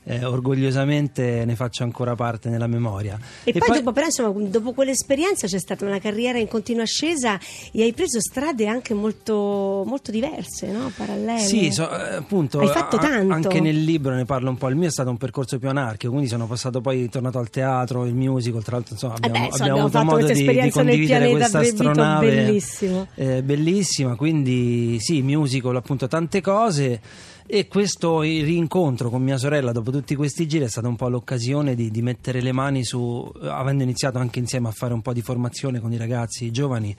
eh, 0.10 0.24
orgogliosamente 0.24 1.44
ne 1.46 1.56
faccio 1.56 1.84
ancora 1.84 2.16
parte 2.16 2.50
nella 2.50 2.68
memoria 2.68 3.20
E, 3.44 3.52
poi, 3.54 3.78
dopo, 3.80 3.92
però, 3.92 4.06
insomma, 4.06 4.48
dopo 4.48 4.72
quell'esperienza 4.74 5.48
c'è 5.48 5.60
stata 5.60 5.86
una 5.86 6.00
carriera 6.00 6.38
in 6.40 6.48
continua 6.48 6.84
ascesa 6.84 7.40
e 7.72 7.84
hai 7.84 7.94
preso 7.94 8.20
strade 8.22 8.68
anche 8.68 8.94
molto, 8.94 9.84
molto 9.86 10.12
diverse, 10.12 10.72
no? 10.72 10.92
Parallele. 10.96 11.40
Sì, 11.40 11.72
so- 11.72 11.90
eh, 11.92 12.16
appunto, 12.16 12.60
Hai 12.60 12.68
fatto 12.68 12.96
a- 12.96 13.00
tanto. 13.00 13.34
anche 13.34 13.60
nel 13.60 13.84
libro 13.84 14.14
ne 14.16 14.26
parlo 14.26 14.50
un 14.50 14.58
po'. 14.58 14.70
Il 14.70 14.76
mio 14.76 14.88
è 14.88 14.92
stato 14.92 15.10
un 15.10 15.18
percorso 15.18 15.60
più 15.60 15.70
anarchico, 15.70 16.12
quindi 16.12 16.30
sono 16.30 16.48
passato 16.48 16.82
poi 16.82 17.10
tornato 17.10 17.38
al 17.40 17.50
teatro, 17.50 18.06
il 18.06 18.16
musical, 18.16 18.64
tra 18.64 18.78
l'altro 18.78 18.94
insomma, 18.94 19.16
Eh 19.16 19.20
beh, 19.20 19.28
abbiamo, 19.28 19.46
insomma, 19.48 19.64
abbiamo 19.70 19.88
abbiamo 19.88 19.88
avuto 19.88 19.98
fatto 19.98 20.06
modo 20.22 20.26
questa 20.34 20.52
di, 20.52 20.62
di 20.62 20.70
condividere 20.72 21.30
questa 21.32 21.60
astronave 21.60 22.28
bellissimo. 22.46 23.08
eh, 23.16 23.44
bellissima, 23.44 24.16
quindi 24.16 24.98
sì, 25.00 25.22
musical, 25.22 25.76
appunto 25.76 26.08
tante 26.08 26.42
cose. 26.42 27.02
E 27.50 27.70
questo 27.70 28.20
rincontro 28.20 29.10
con 29.10 29.24
mia 29.24 29.38
sorella 29.38 29.72
dopo 29.72 29.90
tutti 29.90 30.16
questi 30.16 30.46
giri 30.50 30.66
è 30.66 30.68
stata 30.68 30.90
un 30.90 30.98
po' 30.98 31.08
l'occasione 31.08 31.76
di, 31.76 31.90
di 31.90 32.02
mettere 32.02 32.42
le 32.42 32.52
mani 32.52 32.84
su, 32.84 33.32
avendo 33.42 33.84
iniziato 33.84 34.18
anche 34.18 34.40
insieme 34.40 34.68
a 34.68 34.72
fare 34.72 34.94
un 34.94 35.02
po' 35.02 35.14
di 35.14 35.22
formazione 35.22 35.80
con 35.80 35.94
i 35.94 35.98
ragazzi, 35.98 36.44
i 36.44 36.52
giovani, 36.52 36.94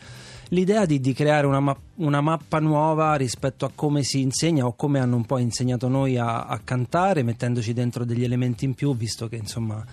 l'idea 0.49 0.87
di, 0.87 1.01
di 1.01 1.13
creare 1.13 1.47
una, 1.47 1.61
ma- 1.61 1.77
una 1.97 2.23
mappa 2.23 2.61
nuova 2.61 3.15
rispetto 3.17 3.67
a 3.67 3.73
come 3.75 4.03
si 4.03 4.23
insegna 4.23 4.65
o 4.65 4.73
come 4.73 5.01
hanno 5.01 5.17
un 5.17 5.27
po' 5.27 5.37
insegnato 5.37 5.87
noi 5.87 6.17
a, 6.17 6.47
a 6.47 6.59
cantare, 6.65 7.23
mettendoci 7.23 7.75
dentro 7.75 8.07
degli 8.07 8.25
elementi 8.25 8.65
in 8.65 8.73
più, 8.73 8.97
visto 8.97 9.29
che 9.29 9.37
insomma 9.37 9.85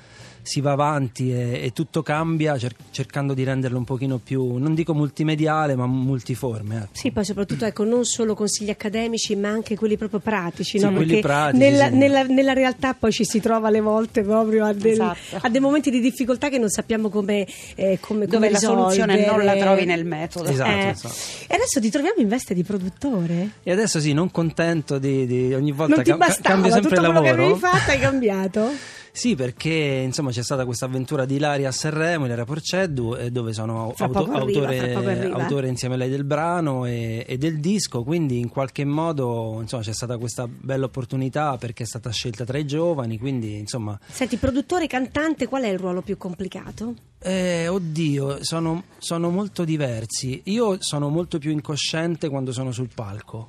si 0.45 0.61
va 0.61 0.71
avanti 0.73 1.31
e, 1.31 1.59
e 1.63 1.71
tutto 1.73 2.03
cambia, 2.03 2.57
cer- 2.57 2.75
cercando 2.91 3.33
di 3.33 3.43
renderlo 3.43 3.77
un 3.79 3.83
pochino 3.83 4.19
più, 4.19 4.57
non 4.57 4.75
dico 4.75 4.93
multimediale, 4.93 5.75
ma 5.75 5.87
multiforme. 5.87 6.75
ecco. 6.77 6.87
Sì, 6.91 7.11
poi 7.11 7.25
soprattutto 7.25 7.65
ecco, 7.65 7.83
non 7.83 8.05
solo 8.05 8.35
consigli 8.35 8.69
accademici, 8.69 9.35
ma 9.35 9.49
anche 9.49 9.75
quelli 9.75 9.97
proprio 9.97 10.19
pratici, 10.19 10.77
Sì, 10.77 10.85
no? 10.85 10.91
quelli 10.93 11.13
Perché 11.13 11.21
pratici, 11.27 11.57
nella, 11.63 11.87
sì. 11.89 11.95
nella- 11.95 12.23
nella 12.23 12.53
realtà 12.53 12.93
poi 12.93 13.11
ci 13.11 13.25
si 13.25 13.39
trova 13.39 13.67
alle 13.69 13.81
volte 13.81 14.21
proprio 14.21 14.65
a, 14.65 14.73
del- 14.73 14.91
Esatto. 14.91 15.39
a 15.41 15.49
dei 15.49 15.59
momenti 15.61 15.89
di 15.89 15.99
difficoltà 15.99 16.49
che 16.49 16.57
non 16.59 16.69
sappiamo 16.69 17.09
come, 17.09 17.47
eh, 17.75 17.97
come, 17.99 18.25
Dove 18.25 18.35
come 18.35 18.49
la 18.51 18.57
soluzione 18.59 19.15
non 19.25 19.43
la 19.43 19.53
risolvere. 19.53 19.59
trovi 19.59 19.85
nel 19.85 20.05
metodo. 20.05 20.49
Esatto, 20.49 20.69
Eh, 20.69 20.87
esatto. 20.89 21.15
E 21.47 21.55
adesso 21.55 21.79
ti 21.81 21.89
troviamo 21.89 22.19
in 22.21 22.27
veste 22.27 22.53
di 22.53 22.63
produttore? 22.63 23.49
E 23.63 23.71
adesso 23.71 23.99
sì, 23.99 24.13
non 24.13 24.29
contento 24.31 24.99
di, 24.99 25.25
di- 25.25 25.53
ogni 25.53 25.71
volta 25.71 25.95
non 25.95 26.03
ti 26.03 26.11
ca- 26.11 26.17
bastava, 26.17 26.49
cambio 26.61 26.69
tutto 26.75 26.81
sempre 26.89 26.99
quello 27.09 27.21
che 27.21 27.29
lavoro. 27.31 27.43
avevi 27.45 27.59
fatto 27.59 27.91
hai 27.91 27.99
cambiato? 27.99 28.69
Sì, 29.15 29.33
perché 29.33 30.01
insomma 30.03 30.31
c'è 30.31 30.43
stata 30.43 30.65
questa 30.65 30.85
avventura 30.85 31.23
di 31.23 31.35
Ilaria 31.35 31.69
a 31.69 31.71
Sanremo, 31.71 32.25
Ilaria 32.25 32.43
Porceddu, 32.43 33.15
eh, 33.15 33.31
dove 33.31 33.53
sono 33.53 33.93
auto- 33.97 34.29
arriva, 34.29 34.67
autore, 34.67 35.31
autore 35.31 35.67
insieme 35.69 35.95
a 35.95 35.97
lei 35.97 36.09
del 36.09 36.25
brano 36.25 36.85
e, 36.85 37.23
e 37.25 37.37
del 37.37 37.61
disco, 37.61 38.03
quindi 38.03 38.39
in 38.39 38.49
qualche 38.49 38.83
modo 38.83 39.59
insomma, 39.61 39.83
c'è 39.83 39.93
stata 39.93 40.17
questa 40.17 40.49
bella 40.49 40.83
opportunità 40.83 41.55
perché 41.55 41.83
è 41.83 41.85
stata 41.85 42.11
scelta 42.11 42.43
tra 42.43 42.57
i 42.57 42.65
giovani, 42.65 43.17
quindi 43.17 43.57
insomma... 43.57 43.97
Senti, 44.05 44.35
produttore, 44.35 44.85
cantante, 44.85 45.47
qual 45.47 45.63
è 45.63 45.69
il 45.69 45.79
ruolo 45.79 46.01
più 46.01 46.17
complicato? 46.17 46.93
Eh, 47.19 47.69
oddio, 47.69 48.43
sono, 48.43 48.83
sono 48.97 49.29
molto 49.29 49.63
diversi. 49.63 50.41
Io 50.45 50.75
sono 50.81 51.07
molto 51.07 51.39
più 51.39 51.51
incosciente 51.51 52.27
quando 52.27 52.51
sono 52.51 52.73
sul 52.73 52.89
palco. 52.93 53.47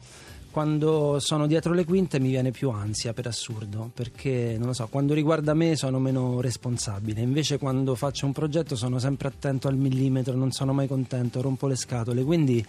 Quando 0.57 1.19
sono 1.21 1.47
dietro 1.47 1.75
le 1.75 1.85
quinte 1.85 2.19
mi 2.19 2.29
viene 2.31 2.51
più 2.51 2.71
ansia 2.71 3.13
per 3.13 3.27
assurdo, 3.27 3.91
perché 3.93 4.55
non 4.57 4.69
lo 4.69 4.73
so, 4.73 4.87
quando 4.91 5.13
riguarda 5.13 5.53
me 5.53 5.77
sono 5.77 5.99
meno 5.99 6.41
responsabile. 6.41 7.21
Invece 7.21 7.59
quando 7.59 7.95
faccio 7.95 8.25
un 8.25 8.33
progetto 8.33 8.75
sono 8.75 8.99
sempre 8.99 9.29
attento 9.29 9.69
al 9.69 9.77
millimetro, 9.77 10.35
non 10.35 10.53
sono 10.53 10.73
mai 10.73 10.87
contento, 10.87 11.43
rompo 11.43 11.67
le 11.67 11.77
scatole, 11.77 12.23
quindi 12.25 12.65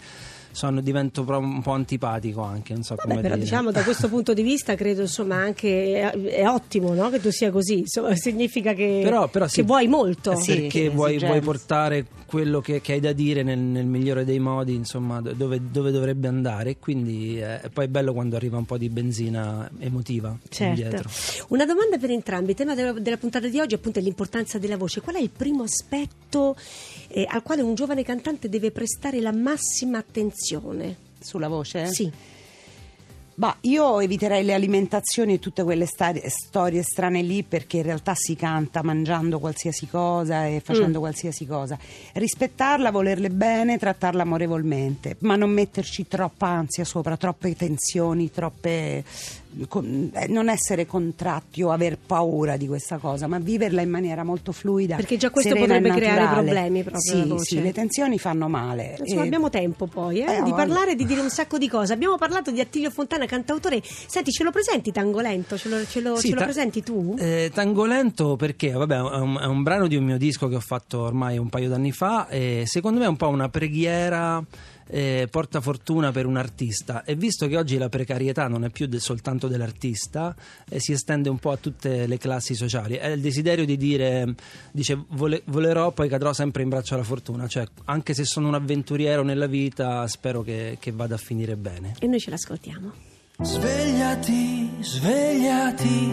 sono- 0.50 0.82
divento 0.82 1.24
un 1.26 1.62
po' 1.62 1.70
antipatico 1.70 2.42
anche, 2.42 2.74
non 2.74 2.82
so 2.82 2.94
Vabbè, 2.94 3.08
come 3.08 3.22
però 3.22 3.34
dire. 3.36 3.46
diciamo 3.46 3.70
da 3.70 3.82
questo 3.82 4.10
punto 4.10 4.34
di 4.34 4.42
vista 4.42 4.74
credo 4.74 5.00
insomma 5.00 5.36
anche 5.36 5.94
è, 5.94 6.10
è 6.10 6.46
ottimo 6.46 6.92
no? 6.92 7.08
che 7.08 7.20
tu 7.22 7.30
sia 7.30 7.50
così, 7.50 7.78
insomma, 7.78 8.14
significa 8.16 8.74
che, 8.74 9.00
Però, 9.02 9.28
però 9.28 9.46
sì, 9.48 9.60
che 9.60 9.62
vuoi 9.62 9.88
molto. 9.88 10.32
è 10.32 10.36
Sì, 10.36 10.54
perché 10.60 10.82
sì, 10.82 10.88
vuoi, 10.90 11.16
vuoi 11.18 11.40
portare 11.40 12.04
quello 12.28 12.60
che, 12.60 12.82
che 12.82 12.92
hai 12.92 13.00
da 13.00 13.12
dire 13.12 13.42
nel, 13.42 13.58
nel 13.58 13.86
migliore 13.86 14.26
dei 14.26 14.38
modi, 14.38 14.74
insomma, 14.74 15.22
do- 15.22 15.32
dove, 15.32 15.58
dove 15.70 15.90
dovrebbe 15.90 16.28
andare. 16.28 16.76
Quindi 16.76 17.40
eh, 17.40 17.70
poi 17.72 17.86
è 17.86 17.88
bello 17.88 18.12
quando 18.12 18.36
arriva 18.36 18.58
un 18.58 18.66
po' 18.66 18.76
di 18.76 18.90
benzina 18.90 19.68
emotiva 19.78 20.36
Certo. 20.46 20.82
indietro. 20.82 21.08
Una 21.48 21.64
domanda 21.64 21.96
per 21.96 22.10
entrambi. 22.10 22.50
Il 22.50 22.56
tema 22.56 22.74
della, 22.74 22.92
della 22.92 23.16
puntata 23.16 23.48
di 23.48 23.58
oggi 23.58 23.74
appunto 23.74 23.98
è 23.98 24.02
l'importanza 24.02 24.58
della 24.58 24.76
voce. 24.76 25.00
Qual 25.00 25.16
è 25.16 25.20
il 25.20 25.30
primo 25.30 25.62
aspetto 25.62 26.54
eh, 27.08 27.26
al 27.26 27.42
quale 27.42 27.62
un 27.62 27.74
giovane 27.74 28.04
cantante 28.04 28.50
deve 28.50 28.72
prestare 28.72 29.20
la 29.20 29.32
massima 29.32 29.96
attenzione? 29.96 30.96
Sulla 31.18 31.48
voce? 31.48 31.86
Sì. 31.86 32.12
Bah, 33.38 33.56
io 33.60 34.00
eviterei 34.00 34.42
le 34.44 34.52
alimentazioni 34.52 35.34
e 35.34 35.38
tutte 35.38 35.62
quelle 35.62 35.86
stari- 35.86 36.20
storie 36.26 36.82
strane 36.82 37.22
lì 37.22 37.44
perché 37.44 37.76
in 37.76 37.84
realtà 37.84 38.12
si 38.16 38.34
canta 38.34 38.82
mangiando 38.82 39.38
qualsiasi 39.38 39.86
cosa 39.86 40.44
e 40.46 40.58
facendo 40.58 40.98
qualsiasi 40.98 41.46
cosa. 41.46 41.78
Rispettarla, 42.14 42.90
volerle 42.90 43.30
bene, 43.30 43.78
trattarla 43.78 44.22
amorevolmente, 44.22 45.18
ma 45.20 45.36
non 45.36 45.50
metterci 45.50 46.08
troppa 46.08 46.48
ansia 46.48 46.82
sopra, 46.82 47.16
troppe 47.16 47.54
tensioni, 47.54 48.28
troppe. 48.32 49.04
Con- 49.66 50.10
eh, 50.14 50.26
non 50.28 50.48
essere 50.48 50.86
contratti 50.86 51.62
o 51.62 51.70
aver 51.72 51.98
paura 51.98 52.56
di 52.56 52.66
questa 52.66 52.98
cosa, 52.98 53.26
ma 53.26 53.38
viverla 53.38 53.82
in 53.82 53.90
maniera 53.90 54.22
molto 54.24 54.52
fluida. 54.52 54.96
Perché 54.96 55.16
già 55.16 55.30
questo 55.30 55.54
potrebbe 55.54 55.90
creare 55.90 56.32
problemi 56.32 56.82
proprio 56.82 57.38
Sì, 57.38 57.44
sì, 57.56 57.62
le 57.62 57.72
tensioni 57.72 58.18
fanno 58.18 58.48
male. 58.48 58.96
Insomma, 59.00 59.22
E- 59.22 59.26
abbiamo 59.26 59.50
tempo 59.50 59.86
poi 59.86 60.20
eh, 60.20 60.36
Eh, 60.36 60.42
di 60.42 60.50
parlare 60.50 60.92
e 60.92 60.94
di 60.94 61.04
dire 61.06 61.20
un 61.20 61.30
sacco 61.30 61.58
di 61.58 61.68
cose. 61.68 61.92
Abbiamo 61.92 62.16
parlato 62.16 62.50
di 62.50 62.60
Attilio 62.60 62.90
Fontana, 62.90 63.26
cantautore. 63.26 63.82
Senti, 63.82 64.30
ce 64.30 64.44
lo 64.44 64.50
presenti 64.50 64.92
Tangolento? 64.92 65.56
Ce 65.56 65.68
lo, 65.68 65.84
ce 65.86 66.00
lo- 66.00 66.16
Sì, 66.16 66.28
ce 66.28 66.32
lo 66.34 66.38
ta- 66.40 66.44
presenti 66.44 66.82
tu? 66.82 67.16
Eh, 67.18 67.50
Tangolento 67.52 68.36
perché 68.36 68.70
vabbè, 68.72 68.96
è, 68.96 69.00
un, 69.18 69.38
è 69.40 69.46
un 69.46 69.62
brano 69.62 69.86
di 69.88 69.96
un 69.96 70.04
mio 70.04 70.18
disco 70.18 70.48
che 70.48 70.54
ho 70.56 70.60
fatto 70.60 71.00
ormai 71.00 71.38
un 71.38 71.48
paio 71.48 71.68
d'anni 71.68 71.92
fa 71.92 72.28
e 72.28 72.64
secondo 72.66 72.98
me 73.00 73.06
è 73.06 73.08
un 73.08 73.16
po' 73.16 73.28
una 73.28 73.48
preghiera 73.48 74.42
eh, 74.90 75.28
porta 75.30 75.60
fortuna 75.60 76.12
per 76.12 76.26
un 76.26 76.36
artista 76.36 77.04
e 77.04 77.14
visto 77.14 77.46
che 77.46 77.56
oggi 77.56 77.76
la 77.78 77.88
precarietà 77.88 78.48
non 78.48 78.64
è 78.64 78.70
più 78.70 78.86
de- 78.86 78.98
soltanto 79.00 79.48
dell'artista 79.48 80.34
eh, 80.68 80.80
si 80.80 80.92
estende 80.92 81.28
un 81.28 81.38
po' 81.38 81.50
a 81.50 81.56
tutte 81.56 82.06
le 82.06 82.18
classi 82.18 82.54
sociali 82.54 82.94
è 82.96 83.08
il 83.08 83.20
desiderio 83.20 83.64
di 83.64 83.76
dire 83.76 84.34
dice 84.72 84.98
"Vole- 85.10 85.42
volerò 85.46 85.92
poi 85.92 86.08
cadrò 86.08 86.32
sempre 86.32 86.62
in 86.62 86.68
braccio 86.68 86.94
alla 86.94 87.04
fortuna 87.04 87.46
cioè 87.46 87.66
anche 87.86 88.14
se 88.14 88.24
sono 88.24 88.48
un 88.48 88.54
avventuriero 88.54 89.22
nella 89.22 89.46
vita 89.46 90.06
spero 90.08 90.42
che, 90.42 90.76
che 90.80 90.90
vada 90.92 91.14
a 91.16 91.18
finire 91.18 91.56
bene 91.56 91.94
E 91.98 92.06
noi 92.06 92.20
ce 92.20 92.30
l'ascoltiamo. 92.30 92.92
Svegliati, 93.40 94.68
svegliati, 94.80 96.10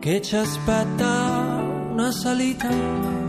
che 0.00 0.22
ci 0.22 0.36
aspetta 0.36 1.60
una 1.90 2.10
salita. 2.12 3.25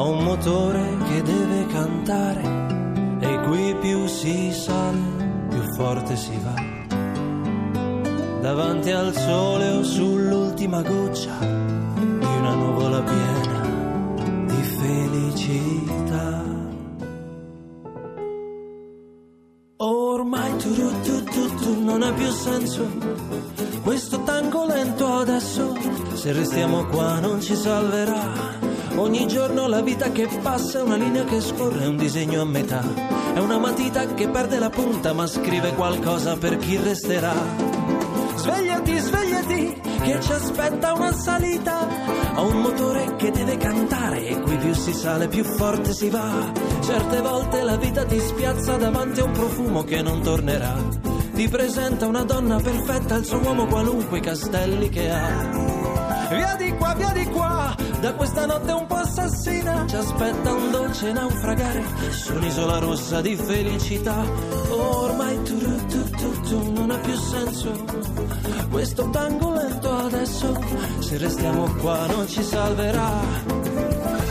Ho 0.00 0.08
un 0.08 0.24
motore 0.24 0.96
che 1.08 1.20
deve 1.20 1.66
cantare 1.66 2.40
e 3.20 3.40
qui 3.46 3.76
più 3.82 4.06
si 4.06 4.50
sale, 4.50 4.98
più 5.50 5.60
forte 5.74 6.16
si 6.16 6.40
va. 6.42 6.54
Davanti 8.40 8.92
al 8.92 9.14
sole 9.14 9.68
o 9.68 9.82
sull'ultima 9.82 10.80
goccia 10.80 11.36
di 11.40 12.24
una 12.38 12.54
nuvola 12.54 13.02
piena 13.02 14.46
di 14.46 14.62
felicità. 14.62 16.44
Ormai 19.76 20.56
tu, 20.56 20.74
tu, 21.02 21.24
tu, 21.24 21.54
tu 21.56 21.84
non 21.84 22.02
ha 22.02 22.12
più 22.12 22.30
senso 22.30 22.88
questo 23.82 24.22
tango 24.22 24.64
lento 24.64 25.06
adesso. 25.06 25.76
Se 26.14 26.32
restiamo 26.32 26.86
qua 26.86 27.18
non 27.18 27.42
ci 27.42 27.54
salverà 27.54 28.59
Ogni 28.96 29.26
giorno 29.26 29.66
la 29.66 29.80
vita 29.80 30.10
che 30.10 30.28
passa 30.42 30.80
è 30.80 30.82
una 30.82 30.96
linea 30.96 31.24
che 31.24 31.40
scorre, 31.40 31.86
un 31.86 31.96
disegno 31.96 32.42
a 32.42 32.44
metà. 32.44 32.82
È 33.34 33.38
una 33.38 33.58
matita 33.58 34.06
che 34.14 34.28
perde 34.28 34.58
la 34.58 34.70
punta 34.70 35.12
ma 35.12 35.26
scrive 35.26 35.74
qualcosa 35.74 36.36
per 36.36 36.56
chi 36.56 36.76
resterà. 36.76 37.32
Svegliati, 38.34 38.98
svegliati, 38.98 39.80
che 40.02 40.20
ci 40.20 40.32
aspetta 40.32 40.92
una 40.94 41.12
salita. 41.12 41.86
Ho 42.34 42.48
un 42.48 42.60
motore 42.60 43.16
che 43.16 43.30
deve 43.30 43.56
cantare 43.56 44.26
e 44.26 44.40
qui 44.40 44.56
più 44.56 44.72
si 44.72 44.92
sale 44.92 45.28
più 45.28 45.44
forte 45.44 45.92
si 45.92 46.08
va. 46.08 46.50
Certe 46.80 47.20
volte 47.20 47.62
la 47.62 47.76
vita 47.76 48.04
ti 48.04 48.18
spiazza 48.18 48.76
davanti 48.76 49.20
a 49.20 49.24
un 49.24 49.32
profumo 49.32 49.84
che 49.84 50.02
non 50.02 50.22
tornerà. 50.22 50.74
Ti 51.34 51.48
presenta 51.48 52.06
una 52.06 52.24
donna 52.24 52.56
perfetta, 52.56 53.16
il 53.16 53.24
suo 53.24 53.38
uomo 53.38 53.66
qualunque 53.66 54.18
i 54.18 54.20
castelli 54.20 54.88
che 54.88 55.10
ha. 55.10 55.78
Via 56.30 56.54
di 56.56 56.72
qua, 56.76 56.94
via 56.94 57.12
di 57.12 57.24
qua, 57.26 57.74
da 58.00 58.14
questa 58.14 58.46
notte 58.46 58.72
un 58.72 58.86
po' 58.86 58.94
assassina 58.94 59.84
ci 59.86 59.96
aspetta 59.96 60.52
un 60.52 60.70
dolce 60.70 61.12
naufragare 61.12 61.84
su 62.10 62.32
un'isola 62.32 62.78
rossa 62.78 63.20
di 63.20 63.36
felicità. 63.36 64.24
Ormai 64.70 65.42
tu, 65.42 65.86
tu, 65.86 66.10
tu, 66.10 66.40
tu 66.40 66.72
non 66.72 66.90
ha 66.90 66.96
più 66.96 67.14
senso. 67.14 67.84
Questo 68.70 69.10
tango 69.10 69.52
lento 69.52 69.90
adesso, 69.90 70.58
se 71.00 71.18
restiamo 71.18 71.74
qua 71.80 72.06
non 72.06 72.26
ci 72.26 72.42
salverà. 72.42 73.10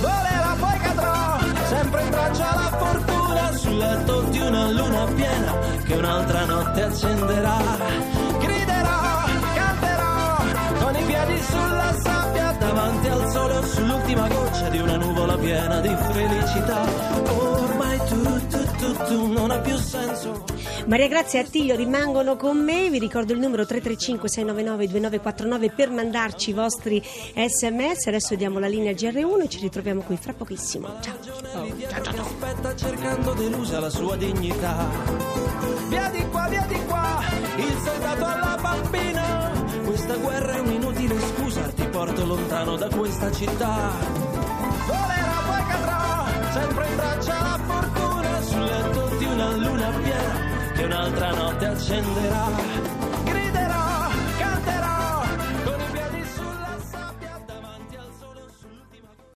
Volerà 0.02 0.56
poi 0.60 0.80
cadrò, 0.80 1.38
sempre 1.68 2.04
in 2.04 2.10
braccio 2.10 2.44
alla 2.44 2.78
fortuna, 2.78 3.52
sul 3.58 3.78
letto 3.78 4.22
di 4.30 4.40
una 4.40 4.72
luna 4.72 5.06
piena 5.14 5.54
che 5.86 5.94
un'altra 5.94 6.46
notte 6.46 6.82
accenderà. 6.82 8.19
Davanti 12.80 13.08
al 13.10 13.30
sole 13.30 13.58
o 13.58 13.66
sull'ultima 13.66 14.30
goccia 14.30 14.70
di 14.70 14.80
una 14.80 14.96
nuvola 14.96 15.38
piena 15.38 15.82
di 15.82 15.94
felicità. 16.14 16.86
Ormai 17.38 17.98
tu, 18.08 18.22
tu, 18.48 18.64
tu, 18.78 18.94
tu 19.06 19.28
non 19.28 19.52
ha 19.52 19.60
più 19.60 19.76
senso. 19.76 20.46
Maria 20.86 21.10
Grazia 21.10 21.42
e 21.42 21.44
Attilio 21.44 21.76
rimangono 21.76 22.38
con 22.38 22.64
me, 22.64 22.90
vi 22.90 23.00
ricordo 23.00 23.34
il 23.34 23.40
numero 23.40 23.64
335-699-2949 23.64 25.76
per 25.76 25.90
mandarci 25.92 26.52
i 26.52 26.54
vostri 26.54 27.04
sms, 27.04 28.08
adesso 28.08 28.36
diamo 28.36 28.60
la 28.60 28.68
linea 28.68 28.94
GR1 28.94 29.44
e 29.44 29.50
ci 29.50 29.60
ritroviamo 29.60 30.00
qui 30.02 30.16
fra 30.16 30.32
pochissimo. 30.34 30.88
Ciao. 31.02 31.18
Ciao, 31.22 31.36
ciao, 32.02 32.22
aspetta 32.22 32.74
cercando 32.76 33.34
delusa 33.34 33.82
la 33.82 33.90
sua 33.90 34.16
dignità. 34.16 34.88
Via 35.90 36.10
di 36.10 36.26
qua, 36.30 36.48
via 36.48 36.66
di 36.66 36.80
qua, 36.88 37.20
il 37.58 37.78
soldato 37.84 38.26
alla 38.26 38.58
bambina. 38.60 39.19
Lontano 42.30 42.76
da 42.76 42.88
questa 42.90 43.32
città. 43.32 43.90
Volerò 44.86 45.38
poi 45.48 45.66
cadrò, 45.68 46.52
sempre 46.52 46.88
in 46.88 46.96
braccio 46.96 47.32
alla 47.32 47.60
fortuna, 47.66 48.42
sul 48.42 48.64
letto 48.66 49.16
di 49.18 49.26
una 49.26 49.56
luna 49.56 49.90
piena 50.04 50.74
che 50.76 50.84
un'altra 50.84 51.34
notte 51.34 51.66
accenderà. 51.66 52.89